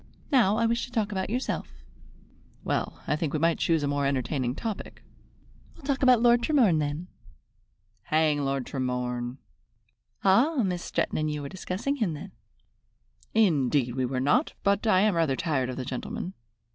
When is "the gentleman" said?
15.77-16.33